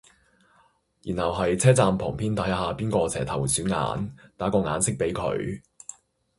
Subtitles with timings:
[1.03, 5.61] 然後係車站旁邊睇下邊個蛇頭鼠眼，打個眼色比佢